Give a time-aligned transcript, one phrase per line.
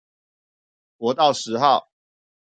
[0.97, 1.91] 國道十號